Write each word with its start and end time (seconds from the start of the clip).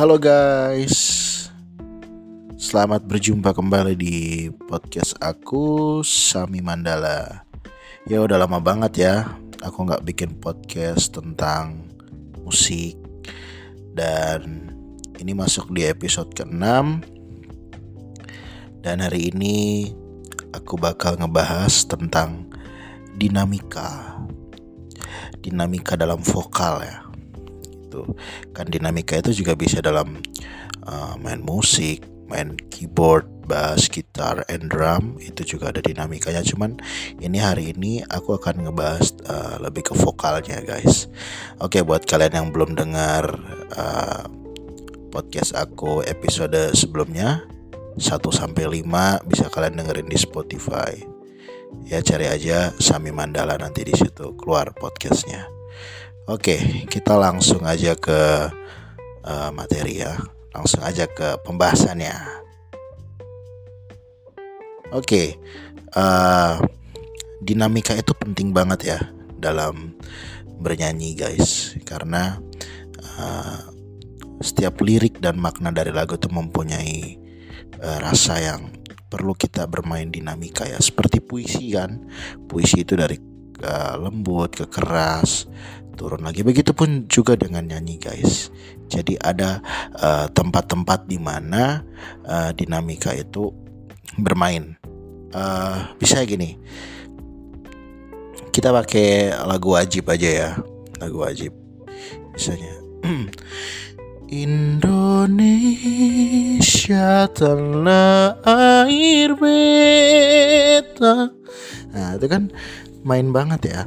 Halo 0.00 0.16
guys, 0.16 0.96
selamat 2.56 3.04
berjumpa 3.04 3.52
kembali 3.52 4.00
di 4.00 4.48
podcast 4.48 5.12
aku 5.20 6.00
Sami 6.00 6.64
Mandala. 6.64 7.44
Ya 8.08 8.24
udah 8.24 8.40
lama 8.40 8.64
banget 8.64 9.04
ya, 9.04 9.28
aku 9.60 9.84
nggak 9.84 10.00
bikin 10.08 10.40
podcast 10.40 11.12
tentang 11.12 11.84
musik. 12.40 12.96
Dan 13.92 14.72
ini 15.20 15.36
masuk 15.36 15.68
di 15.68 15.84
episode 15.84 16.32
ke-6 16.32 16.64
dan 18.80 19.04
hari 19.04 19.28
ini 19.36 19.84
aku 20.56 20.80
bakal 20.80 21.20
ngebahas 21.20 21.84
tentang 21.84 22.48
dinamika. 23.20 24.16
Dinamika 25.44 25.92
dalam 25.92 26.24
vokal 26.24 26.88
ya 26.88 27.09
gitu. 27.90 28.06
Kan 28.54 28.70
dinamika 28.70 29.18
itu 29.18 29.34
juga 29.34 29.58
bisa 29.58 29.82
dalam 29.82 30.22
uh, 30.86 31.18
main 31.18 31.42
musik 31.42 32.06
main 32.30 32.54
keyboard 32.70 33.26
bass 33.50 33.90
gitar 33.90 34.46
and 34.46 34.70
drum 34.70 35.18
itu 35.18 35.42
juga 35.42 35.74
ada 35.74 35.82
dinamikanya. 35.82 36.46
Cuman 36.46 36.78
ini 37.18 37.42
hari 37.42 37.74
ini 37.74 38.06
aku 38.06 38.38
akan 38.38 38.70
ngebahas 38.70 39.10
uh, 39.26 39.58
lebih 39.58 39.90
ke 39.90 39.98
vokalnya 39.98 40.62
guys. 40.62 41.10
Oke 41.58 41.82
buat 41.82 42.06
kalian 42.06 42.38
yang 42.38 42.48
belum 42.54 42.78
dengar 42.78 43.34
uh, 43.74 44.30
podcast 45.10 45.58
aku 45.58 46.06
episode 46.06 46.70
sebelumnya 46.78 47.42
1 47.98 48.06
sampai 48.30 48.86
5 48.86 49.26
bisa 49.26 49.50
kalian 49.50 49.82
dengerin 49.82 50.06
di 50.06 50.14
Spotify. 50.14 50.94
Ya 51.90 51.98
cari 51.98 52.30
aja 52.30 52.70
Sami 52.78 53.10
Mandala 53.10 53.58
nanti 53.58 53.82
di 53.82 53.94
situ 53.94 54.38
keluar 54.38 54.70
podcastnya 54.70 55.59
Oke, 56.30 56.86
kita 56.86 57.18
langsung 57.18 57.66
aja 57.66 57.98
ke 57.98 58.46
uh, 59.26 59.50
materi 59.50 59.98
ya. 59.98 60.14
Langsung 60.54 60.78
aja 60.86 61.10
ke 61.10 61.42
pembahasannya. 61.42 62.14
Oke, 64.94 65.34
uh, 65.98 66.54
dinamika 67.42 67.98
itu 67.98 68.14
penting 68.14 68.54
banget 68.54 68.94
ya 68.94 68.98
dalam 69.42 69.98
bernyanyi 70.62 71.18
guys, 71.18 71.74
karena 71.82 72.38
uh, 73.18 73.66
setiap 74.38 74.78
lirik 74.86 75.18
dan 75.18 75.34
makna 75.34 75.74
dari 75.74 75.90
lagu 75.90 76.14
itu 76.14 76.30
mempunyai 76.30 77.18
uh, 77.82 77.98
rasa 78.06 78.38
yang 78.38 78.70
perlu 79.10 79.34
kita 79.34 79.66
bermain 79.66 80.06
dinamika 80.06 80.62
ya. 80.62 80.78
Seperti 80.78 81.18
puisi 81.18 81.74
kan, 81.74 82.06
puisi 82.46 82.86
itu 82.86 82.94
dari 82.94 83.18
lembut 84.00 84.56
ke 84.56 84.64
keras 84.72 85.44
turun 86.00 86.24
lagi. 86.24 86.40
Begitupun 86.40 87.04
juga 87.12 87.36
dengan 87.36 87.68
nyanyi, 87.68 88.00
guys. 88.00 88.48
Jadi 88.88 89.20
ada 89.20 89.60
eh, 89.92 90.32
tempat-tempat 90.32 91.04
uh, 91.04 91.06
di 91.06 91.20
mana 91.20 91.84
uh, 92.24 92.56
dinamika 92.56 93.12
itu 93.12 93.52
bermain. 94.16 94.80
Uh, 95.30 95.92
bisa 96.00 96.24
gini. 96.24 96.56
Kita 98.50 98.72
pakai 98.72 99.30
lagu 99.44 99.76
wajib 99.76 100.08
aja 100.08 100.26
ya. 100.32 100.56
Lagu 100.98 101.20
wajib. 101.20 101.52
Misalnya 102.32 102.80
Indonesia 104.32 104.88
tanah 107.30 108.40
air 108.88 109.38
beta. 109.38 111.30
Nah, 111.94 112.14
itu 112.18 112.26
kan 112.26 112.50
main 113.06 113.30
banget 113.30 113.70
ya 113.70 113.86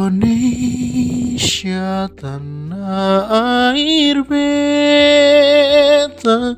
Indonesia 0.00 2.08
tanah 2.16 3.28
air 3.76 4.24
beta. 4.24 6.56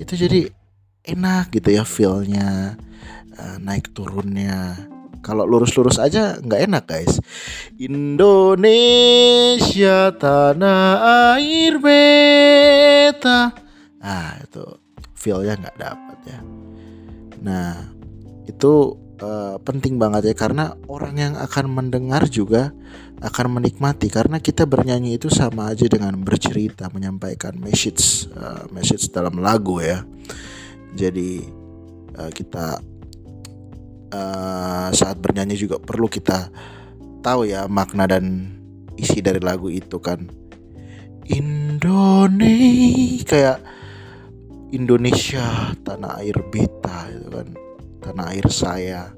Itu 0.00 0.16
jadi 0.16 0.48
enak 1.04 1.52
gitu 1.52 1.76
ya 1.76 1.84
feelnya 1.84 2.80
uh, 3.36 3.60
naik 3.60 3.92
turunnya. 3.92 4.80
Kalau 5.20 5.44
lurus-lurus 5.44 6.00
aja 6.00 6.40
nggak 6.40 6.64
enak 6.64 6.88
guys. 6.88 7.20
Indonesia 7.76 8.72
tanah 10.16 11.36
air 11.36 11.76
beta. 11.76 13.52
Ah 14.00 14.40
itu 14.40 14.64
feelnya 15.12 15.60
nggak 15.60 15.76
dapat 15.76 16.16
ya. 16.32 16.40
Nah 17.44 17.92
itu 18.48 19.03
uh, 19.24 19.56
penting 19.64 19.96
banget 19.96 20.32
ya 20.32 20.34
karena 20.36 20.76
orang 20.86 21.16
yang 21.16 21.34
akan 21.40 21.66
mendengar 21.72 22.28
juga 22.28 22.76
akan 23.24 23.56
menikmati 23.56 24.12
karena 24.12 24.36
kita 24.36 24.68
bernyanyi 24.68 25.16
itu 25.16 25.32
sama 25.32 25.72
aja 25.72 25.88
dengan 25.88 26.12
bercerita 26.20 26.92
menyampaikan 26.92 27.56
message 27.56 28.28
uh, 28.36 28.68
message 28.68 29.08
dalam 29.08 29.40
lagu 29.40 29.80
ya. 29.80 30.04
Jadi 30.94 31.40
uh, 32.20 32.30
kita 32.30 32.78
uh, 34.12 34.88
saat 34.92 35.16
bernyanyi 35.18 35.56
juga 35.56 35.80
perlu 35.80 36.06
kita 36.06 36.52
tahu 37.24 37.48
ya 37.48 37.64
makna 37.64 38.04
dan 38.04 38.52
isi 39.00 39.24
dari 39.24 39.40
lagu 39.40 39.72
itu 39.72 39.96
kan. 39.98 40.28
Indonesia 41.24 43.24
kayak 43.24 43.58
Indonesia 44.76 45.72
tanah 45.80 46.20
air 46.20 46.36
beta 46.52 47.08
itu 47.08 47.28
kan 47.32 47.48
tanah 48.04 48.36
air 48.36 48.44
saya. 48.52 49.16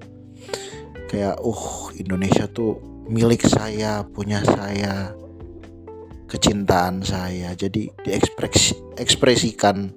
Kayak 1.11 1.43
uh 1.43 1.91
Indonesia 1.99 2.47
tuh 2.47 2.79
milik 3.11 3.43
saya 3.47 4.07
punya 4.07 4.47
saya 4.47 5.11
kecintaan 6.31 7.03
saya. 7.03 7.55
Jadi 7.59 7.91
diekspresi 8.07 8.79
ekspresikan 8.99 9.91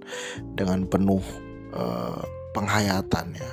dengan 0.58 0.90
penuh 0.90 1.22
uh, 1.74 2.22
penghayatan 2.58 3.38
ya. 3.38 3.52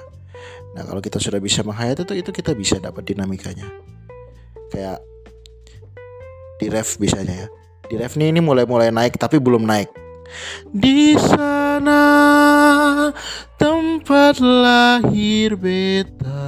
Nah 0.76 0.84
kalau 0.84 1.00
kita 1.00 1.16
sudah 1.20 1.40
bisa 1.40 1.64
menghayat 1.64 2.04
itu 2.04 2.12
itu 2.16 2.30
kita 2.32 2.52
bisa 2.52 2.76
dapat 2.80 3.04
dinamikanya. 3.08 3.68
Kayak 4.72 5.00
di 6.60 6.66
ref 6.72 6.96
bisanya 7.00 7.44
ya. 7.44 7.48
Di 7.86 7.94
ref 7.96 8.16
ini 8.20 8.40
mulai 8.40 8.68
mulai 8.68 8.92
naik 8.92 9.16
tapi 9.16 9.40
belum 9.40 9.64
naik. 9.64 9.88
Di 10.68 11.14
sana 11.16 12.02
tempat 13.66 14.38
lahir 14.38 15.58
beta 15.58 16.46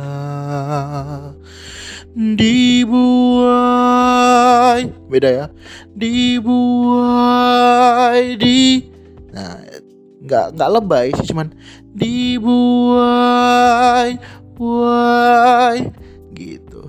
dibuai. 2.14 2.86
Beda 5.10 5.26
ya. 5.26 5.50
Dibuai 5.98 6.46
di 8.38 8.86
nah 9.34 9.58
nggak 10.22 10.54
nggak 10.54 10.70
lebay 10.78 11.10
sih 11.18 11.34
cuman 11.34 11.50
dibuai 11.90 13.02
buai 14.54 15.90
gitu. 16.38 16.86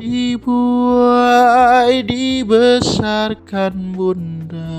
Dibuai 0.00 2.00
dibesarkan 2.00 3.92
bunda 3.92 4.72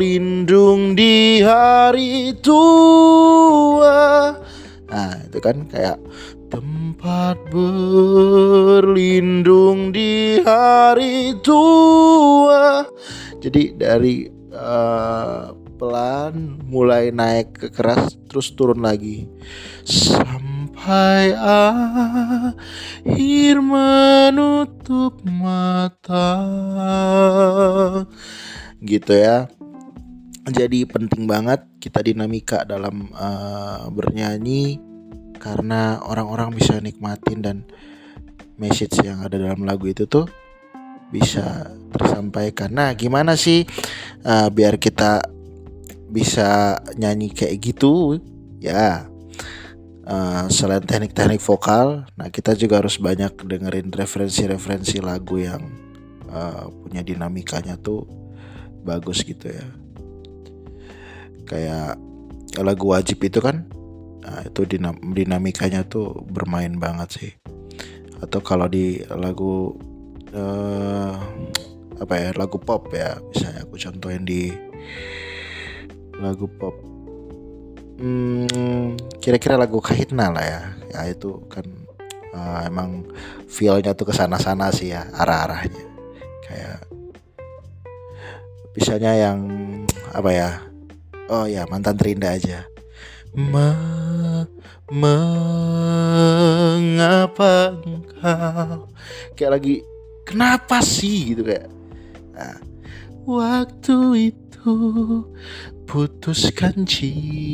di 0.95 1.43
hari 1.43 2.39
tua. 2.39 4.31
Nah 4.87 5.13
itu 5.27 5.43
kan 5.43 5.67
kayak 5.67 5.99
Tempat 6.53 7.49
berlindung 7.49 8.77
di 9.89 10.37
hari 10.45 11.33
tua. 11.41 12.85
Jadi 13.41 13.73
dari 13.73 14.29
mulai 17.03 17.11
naik 17.43 17.59
ke 17.59 17.67
keras 17.75 18.15
terus 18.31 18.55
turun 18.55 18.79
lagi. 18.79 19.27
Sampai 19.83 21.35
akhir 21.35 22.55
menutup 23.59 25.19
mata. 25.27 26.31
Gitu 28.79 29.13
ya. 29.19 29.51
Jadi 30.47 30.87
penting 30.87 31.27
banget 31.27 31.67
kita 31.83 32.07
dinamika 32.07 32.63
dalam 32.63 33.11
uh, 33.19 33.91
bernyanyi 33.91 34.79
karena 35.43 35.99
orang-orang 36.07 36.55
bisa 36.55 36.79
nikmatin 36.79 37.43
dan 37.43 37.67
message 38.63 39.03
yang 39.03 39.27
ada 39.27 39.43
dalam 39.43 39.67
lagu 39.67 39.91
itu 39.91 40.07
tuh 40.07 40.31
bisa 41.11 41.67
tersampaikan. 41.91 42.71
Nah, 42.71 42.95
gimana 42.95 43.35
sih 43.35 43.67
uh, 44.23 44.47
biar 44.55 44.79
kita 44.79 45.42
bisa 46.13 46.77
nyanyi 47.01 47.33
kayak 47.33 47.59
gitu 47.73 48.21
ya. 48.61 49.09
Uh, 50.03 50.51
selain 50.51 50.83
teknik-teknik 50.83 51.39
vokal 51.39 52.03
nah 52.19 52.27
kita 52.27 52.59
juga 52.59 52.83
harus 52.83 52.99
banyak 52.99 53.39
dengerin 53.47 53.87
referensi-referensi 53.95 54.99
lagu 54.99 55.39
yang 55.39 55.63
uh, 56.27 56.67
punya 56.67 57.07
dinamikanya 57.07 57.79
tuh 57.79 58.05
bagus 58.83 59.23
gitu 59.23 59.51
ya. 59.51 59.67
Kayak 61.47 62.03
lagu 62.59 62.91
wajib 62.91 63.23
itu 63.23 63.39
kan 63.39 63.71
nah, 64.27 64.43
itu 64.43 64.67
dinam 64.67 64.99
dinamikanya 65.15 65.87
tuh 65.87 66.27
bermain 66.27 66.75
banget 66.77 67.09
sih. 67.15 67.33
Atau 68.19 68.43
kalau 68.43 68.67
di 68.67 69.07
lagu 69.07 69.79
uh, 70.35 71.15
apa 72.03 72.15
ya 72.19 72.31
lagu 72.35 72.59
pop 72.59 72.91
ya 72.91 73.23
misalnya 73.31 73.63
aku 73.63 73.79
contohin 73.79 74.27
di 74.27 74.51
lagu 76.23 76.47
pop. 76.47 76.79
Hmm, 77.99 78.95
kira-kira 79.19 79.59
lagu 79.59 79.83
Kahitna 79.83 80.31
lah 80.31 80.45
ya. 80.47 80.63
Ya 80.95 81.11
itu 81.11 81.43
kan 81.51 81.67
uh, 82.33 82.63
emang 82.67 83.11
feelnya 83.51 83.93
tuh 83.93 84.07
ke 84.11 84.15
sana-sana 84.15 84.71
sih 84.71 84.95
ya 84.95 85.11
arah-arahnya. 85.19 85.85
Kayak 86.47 86.87
misalnya 88.73 89.13
yang 89.19 89.39
apa 90.13 90.31
ya 90.33 90.63
oh 91.29 91.45
ya 91.51 91.67
mantan 91.67 91.99
terindah 91.99 92.39
aja. 92.39 92.65
Ma 93.33 93.73
mengapa 94.93 95.41
engkau? 97.81 98.93
Kayak 99.33 99.53
lagi 99.57 99.81
kenapa 100.29 100.85
sih? 100.85 101.33
Gitu 101.33 101.41
kayak. 101.41 101.65
Nah, 102.37 102.61
waktu 103.25 104.33
itu 104.33 104.77
putuskan 105.93 106.89
cintaku. 106.89 107.45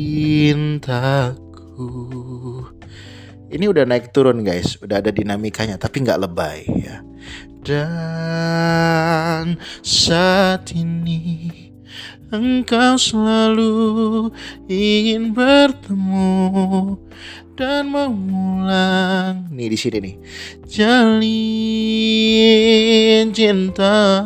Ini 3.51 3.67
udah 3.67 3.83
naik 3.83 4.15
turun 4.15 4.47
guys. 4.47 4.79
Udah 4.79 5.03
ada 5.03 5.11
dinamikanya 5.11 5.75
tapi 5.75 6.07
nggak 6.07 6.23
lebay 6.23 6.63
ya. 6.79 7.03
Dan 7.67 9.59
saat 9.83 10.71
ini 10.71 11.51
Engkau 12.31 12.95
selalu 12.95 14.31
ingin 14.71 15.35
bertemu 15.35 16.95
dan 17.59 17.91
mengulang. 17.91 19.51
Nih 19.51 19.67
di 19.67 19.75
sini 19.75 19.99
nih. 19.99 20.15
Jalin 20.63 21.27
cinta. 23.35 24.23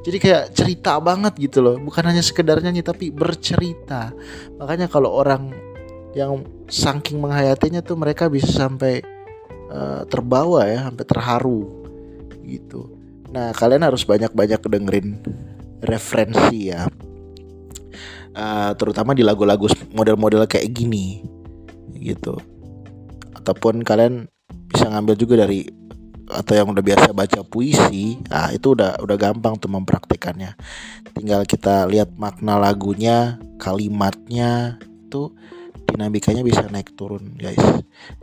Jadi 0.00 0.16
kayak 0.16 0.56
cerita 0.56 0.96
banget 0.96 1.36
gitu 1.36 1.60
loh. 1.60 1.76
Bukan 1.76 2.08
hanya 2.08 2.24
sekedar 2.24 2.64
nyanyi 2.64 2.80
tapi 2.80 3.12
bercerita. 3.12 4.16
Makanya 4.56 4.88
kalau 4.88 5.12
orang 5.12 5.52
yang 6.16 6.40
saking 6.72 7.20
menghayatinya 7.20 7.84
tuh 7.84 8.00
mereka 8.00 8.32
bisa 8.32 8.48
sampai 8.48 9.04
uh, 9.68 10.08
terbawa 10.08 10.64
ya 10.64 10.88
sampai 10.88 11.04
terharu 11.04 11.68
gitu. 12.48 12.96
Nah 13.28 13.52
kalian 13.52 13.84
harus 13.84 14.08
banyak-banyak 14.08 14.64
dengerin 14.64 15.20
referensi 15.84 16.72
ya. 16.72 16.88
Uh, 18.36 18.72
terutama 18.76 19.12
di 19.12 19.20
lagu-lagu 19.20 19.68
model-model 19.96 20.44
kayak 20.44 20.68
gini 20.72 21.35
gitu. 22.06 22.38
Ataupun 23.34 23.82
kalian 23.82 24.30
bisa 24.70 24.86
ngambil 24.86 25.14
juga 25.18 25.34
dari 25.42 25.66
atau 26.26 26.58
yang 26.58 26.74
udah 26.74 26.82
biasa 26.82 27.14
baca 27.14 27.46
puisi 27.46 28.18
ah 28.34 28.50
itu 28.50 28.74
udah 28.74 28.98
udah 28.98 29.16
gampang 29.16 29.54
tuh 29.62 29.70
mempraktikannya. 29.70 30.58
Tinggal 31.14 31.46
kita 31.46 31.86
lihat 31.86 32.18
makna 32.18 32.58
lagunya 32.58 33.38
kalimatnya 33.62 34.82
itu 34.82 35.30
dinamikanya 35.86 36.42
bisa 36.42 36.66
naik 36.66 36.98
turun 36.98 37.38
guys. 37.38 37.62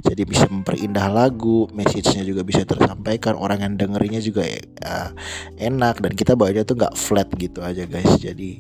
Jadi 0.03 0.27
bisa 0.27 0.45
memperindah 0.51 1.07
lagu 1.09 1.71
message-nya 1.71 2.27
juga 2.27 2.44
bisa 2.44 2.68
tersampaikan 2.68 3.39
orang 3.39 3.63
yang 3.63 3.74
dengerinnya 3.79 4.19
juga 4.19 4.44
uh, 4.83 5.09
enak 5.57 6.03
dan 6.03 6.12
kita 6.13 6.36
bawanya 6.36 6.68
tuh 6.68 6.75
nggak 6.75 7.00
flat 7.00 7.31
gitu 7.39 7.63
aja 7.63 7.88
guys. 7.88 8.19
Jadi 8.19 8.59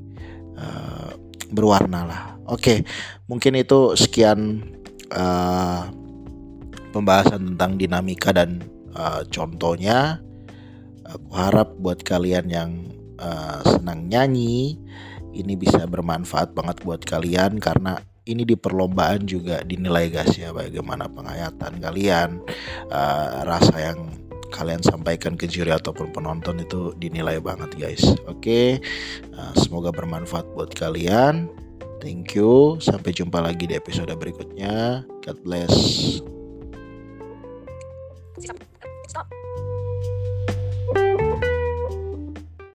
uh, 0.55 1.11
berwarna 1.51 2.07
lah. 2.07 2.23
Oke 2.47 2.87
mungkin 3.27 3.59
itu 3.59 3.99
sekian 3.99 4.63
uh, 5.13 5.87
pembahasan 6.91 7.53
tentang 7.53 7.77
dinamika 7.77 8.33
dan 8.33 8.61
uh, 8.97 9.21
contohnya 9.29 10.21
aku 11.05 11.29
harap 11.33 11.73
buat 11.77 12.01
kalian 12.01 12.49
yang 12.49 12.71
uh, 13.21 13.61
senang 13.65 14.09
nyanyi 14.09 14.77
ini 15.33 15.53
bisa 15.57 15.89
bermanfaat 15.89 16.53
banget 16.53 16.77
buat 16.85 17.01
kalian 17.01 17.57
karena 17.57 17.97
ini 18.23 18.47
di 18.47 18.55
perlombaan 18.55 19.27
juga 19.27 19.65
dinilai 19.67 20.07
guys 20.07 20.31
ya 20.39 20.55
bagaimana 20.55 21.11
penghayatan 21.11 21.81
kalian. 21.83 22.39
Uh, 22.87 23.43
rasa 23.43 23.91
yang 23.91 23.99
kalian 24.53 24.79
sampaikan 24.85 25.33
ke 25.33 25.49
juri 25.49 25.73
ataupun 25.73 26.13
penonton 26.13 26.61
itu 26.61 26.93
dinilai 26.95 27.41
banget 27.43 27.73
guys. 27.75 28.03
Oke? 28.29 28.39
Okay? 28.39 28.67
uh, 29.35 29.51
semoga 29.59 29.91
bermanfaat 29.91 30.47
buat 30.55 30.71
kalian 30.71 31.51
thank 32.03 32.35
you. 32.35 32.75
Sampai 32.83 33.15
jumpa 33.15 33.39
lagi 33.39 33.63
di 33.63 33.79
episode 33.79 34.11
berikutnya. 34.11 35.07
God 35.23 35.37
bless. 35.47 35.73
Stop. 39.07 39.31